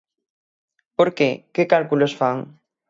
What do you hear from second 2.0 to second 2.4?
fan?